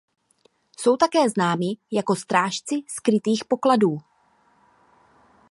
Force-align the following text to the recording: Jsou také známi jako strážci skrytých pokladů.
Jsou 0.79 0.97
také 0.97 1.29
známi 1.29 1.65
jako 1.91 2.15
strážci 2.15 2.75
skrytých 2.87 3.45
pokladů. 3.45 3.97